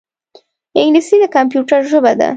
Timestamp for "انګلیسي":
0.79-1.15